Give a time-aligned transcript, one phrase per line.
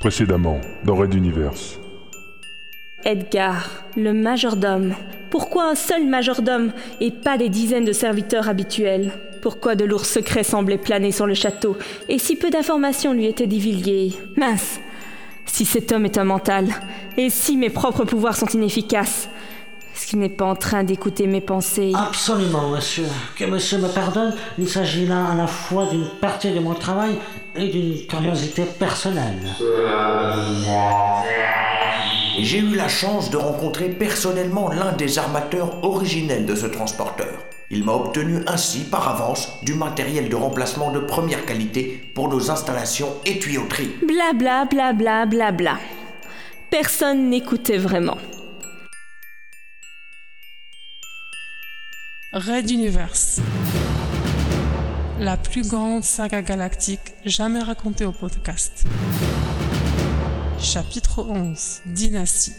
[0.00, 1.78] Précédemment, dans Red Universe.
[3.04, 3.68] Edgar,
[3.98, 4.94] le majordome.
[5.30, 9.12] Pourquoi un seul majordome et pas des dizaines de serviteurs habituels?
[9.42, 11.76] Pourquoi de lourds secrets semblaient planer sur le château
[12.08, 14.14] et si peu d'informations lui étaient divulguées?
[14.38, 14.80] Mince
[15.44, 16.68] Si cet homme est un mental,
[17.18, 19.28] et si mes propres pouvoirs sont inefficaces
[19.94, 21.92] Est-ce qu'il n'est pas en train d'écouter mes pensées?
[21.94, 23.04] Absolument, monsieur.
[23.36, 27.18] Que monsieur me pardonne, il s'agit là à la fois d'une partie de mon travail
[27.60, 29.38] et d'une curiosité personnelle.
[32.38, 37.44] J'ai eu la chance de rencontrer personnellement l'un des armateurs originels de ce transporteur.
[37.70, 42.50] Il m'a obtenu ainsi par avance du matériel de remplacement de première qualité pour nos
[42.50, 43.92] installations et tuyauteries.
[44.06, 45.78] Bla bla bla bla bla bla.
[46.70, 48.18] Personne n'écoutait vraiment.
[52.32, 53.40] Red Universe.
[55.20, 58.86] La plus grande saga galactique jamais racontée au podcast.
[60.58, 62.54] Chapitre 11 Dynastie.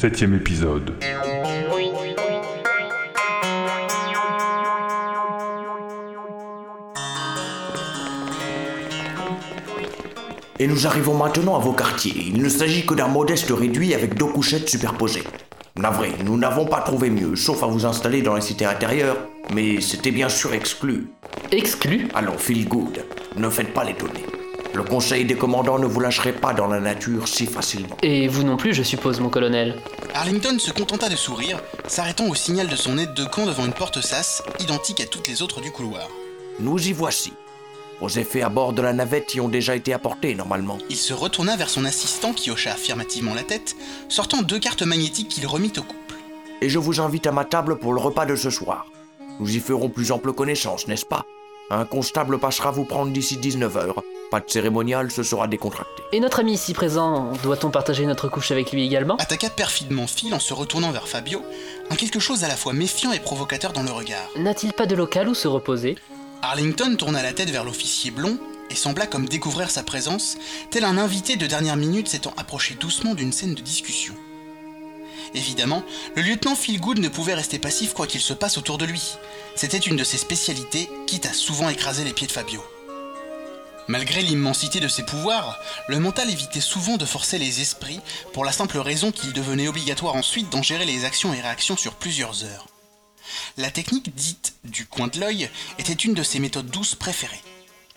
[0.00, 0.94] Septième épisode.
[10.58, 12.14] Et nous arrivons maintenant à vos quartiers.
[12.28, 15.24] Il ne s'agit que d'un modeste réduit avec deux couchettes superposées.
[15.76, 19.18] Navré, nous n'avons pas trouvé mieux, sauf à vous installer dans la cité intérieure,
[19.52, 21.08] mais c'était bien sûr exclu.
[21.52, 22.08] Exclu?
[22.14, 23.04] Allons, feel good.
[23.36, 24.39] Ne faites pas l'étonner.
[24.72, 27.96] Le conseil des commandants ne vous lâcherait pas dans la nature si facilement.
[28.02, 29.76] Et vous non plus, je suppose, mon colonel.
[30.14, 33.72] Arlington se contenta de sourire, s'arrêtant au signal de son aide de camp devant une
[33.72, 36.08] porte sas, identique à toutes les autres du couloir.
[36.60, 37.32] Nous y voici.
[38.00, 40.78] Vos effets à bord de la navette y ont déjà été apportés normalement.
[40.88, 43.76] Il se retourna vers son assistant qui hocha affirmativement la tête,
[44.08, 46.14] sortant deux cartes magnétiques qu'il remit au couple.
[46.62, 48.86] Et je vous invite à ma table pour le repas de ce soir.
[49.40, 51.24] Nous y ferons plus ample connaissance, n'est-ce pas?
[51.70, 53.94] Un constable passera vous prendre d'ici 19h.
[54.30, 56.04] Pas de cérémonial, ce sera décontracté.
[56.12, 59.16] Et notre ami ici présent, doit-on partager notre couche avec lui également?
[59.16, 61.42] Attaqua perfidement Phil en se retournant vers Fabio,
[61.90, 64.28] un quelque chose à la fois méfiant et provocateur dans le regard.
[64.36, 65.96] N'a-t-il pas de local où se reposer?
[66.42, 68.38] Arlington tourna la tête vers l'officier blond
[68.70, 70.38] et sembla comme découvrir sa présence,
[70.70, 74.14] tel un invité de dernière minute s'étant approché doucement d'une scène de discussion.
[75.34, 75.82] Évidemment,
[76.14, 79.16] le lieutenant Philgood ne pouvait rester passif quoi qu'il se passe autour de lui.
[79.56, 82.62] C'était une de ses spécialités, quitte à souvent écraser les pieds de Fabio.
[83.90, 85.58] Malgré l'immensité de ses pouvoirs,
[85.88, 87.98] le mental évitait souvent de forcer les esprits
[88.32, 91.94] pour la simple raison qu'il devenait obligatoire ensuite d'en gérer les actions et réactions sur
[91.94, 92.68] plusieurs heures.
[93.56, 95.50] La technique dite du coin de l'œil
[95.80, 97.42] était une de ses méthodes douces préférées.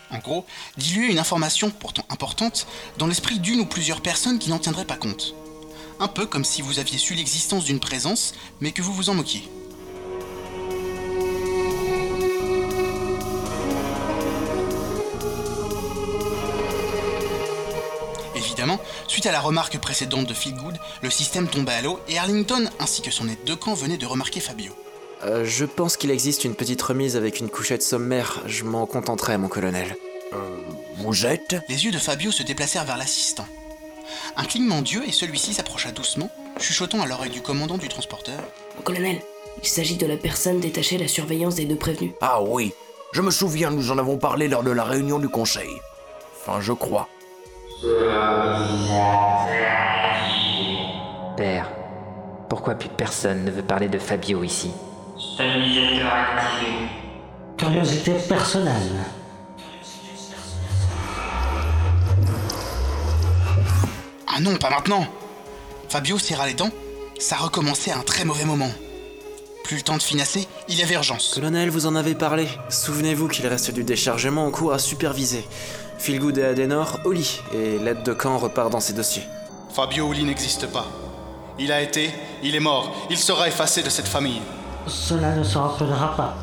[0.09, 2.65] En gros, diluer une information pourtant importante
[2.97, 5.35] dans l'esprit d'une ou plusieurs personnes qui n'en tiendraient pas compte.
[5.99, 9.13] Un peu comme si vous aviez su l'existence d'une présence, mais que vous vous en
[9.13, 9.47] moquiez.
[19.13, 23.03] Suite à la remarque précédente de Feelgood, le système tombait à l'eau et Arlington ainsi
[23.03, 24.73] que son aide de camp venaient de remarquer Fabio.
[25.23, 28.41] Euh, je pense qu'il existe une petite remise avec une couchette sommaire.
[28.47, 29.95] Je m'en contenterai, mon colonel.
[30.97, 33.45] Vous êtes Les yeux de Fabio se déplacèrent vers l'assistant.
[34.35, 38.39] Un clignement d'yeux et celui-ci s'approcha doucement, chuchotant à l'oreille du commandant du transporteur.
[38.77, 39.21] Mon colonel,
[39.61, 42.13] il s'agit de la personne détachée à la surveillance des deux prévenus.
[42.21, 42.73] Ah oui,
[43.11, 45.69] je me souviens, nous en avons parlé lors de la réunion du conseil.
[46.41, 47.07] Enfin, je crois.
[51.35, 51.69] Père,
[52.47, 54.71] pourquoi plus personne ne veut parler de Fabio ici?
[55.17, 56.71] Stabilisateur activé.
[57.57, 59.03] Curiosité personnelle.
[64.27, 65.05] Ah non, pas maintenant
[65.89, 66.71] Fabio serra les dents,
[67.19, 68.71] ça recommençait à un très mauvais moment.
[69.65, 71.33] Plus le temps de finasser, il y avait urgence.
[71.35, 72.47] Colonel, vous en avez parlé.
[72.69, 75.45] Souvenez-vous qu'il reste du déchargement en cours à superviser.
[76.03, 79.23] Philgood et Adenor au lit, et l'aide de camp repart dans ses dossiers.
[79.73, 80.85] Fabio Uli n'existe pas.
[81.57, 82.11] Il a été,
[82.43, 84.41] il est mort, il sera effacé de cette famille.
[84.85, 86.35] Cela ne se reproduira pas.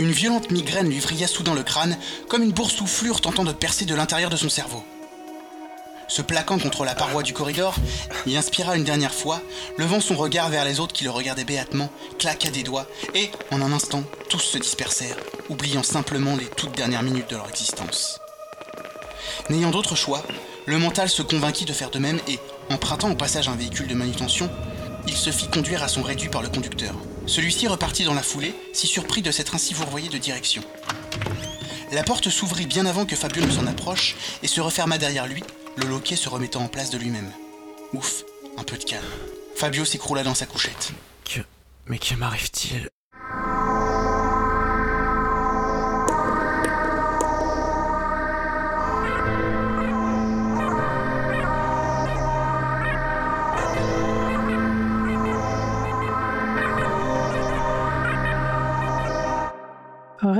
[0.00, 1.96] Une violente migraine lui vrilla soudain le crâne,
[2.28, 4.82] comme une boursouflure tentant de percer de l'intérieur de son cerveau.
[6.08, 7.76] Se plaquant contre la paroi du corridor,
[8.26, 9.40] il inspira une dernière fois,
[9.78, 13.62] levant son regard vers les autres qui le regardaient béatement, claqua des doigts, et, en
[13.62, 15.16] un instant, tous se dispersèrent,
[15.48, 18.18] oubliant simplement les toutes dernières minutes de leur existence.
[19.48, 20.22] N'ayant d'autre choix,
[20.66, 22.38] le mental se convainquit de faire de même et,
[22.70, 24.48] Empruntant au passage un véhicule de manutention,
[25.08, 26.94] il se fit conduire à son réduit par le conducteur.
[27.26, 30.62] Celui-ci repartit dans la foulée, si surpris de s'être ainsi fourvoyé de direction.
[31.90, 34.14] La porte s'ouvrit bien avant que Fabio ne s'en approche
[34.44, 35.42] et se referma derrière lui,
[35.76, 37.32] le loquet se remettant en place de lui-même.
[37.92, 38.22] Ouf,
[38.56, 39.02] un peu de calme.
[39.56, 40.92] Fabio s'écroula dans sa couchette.
[41.24, 41.40] Que.
[41.86, 42.88] Mais que m'arrive-t-il?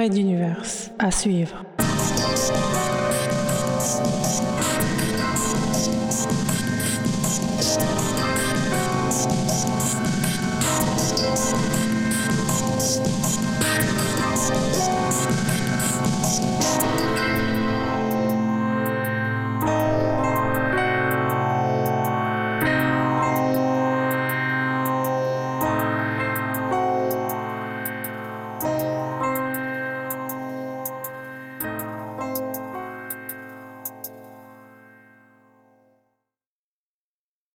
[0.00, 0.90] Red Universe.
[0.98, 1.62] À suivre.